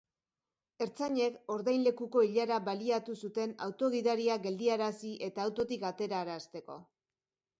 [0.83, 6.79] Ertzainek ordainlekuko ilara baliatu zuten auto gidaria geldiarazi eta autotik aterarazteko.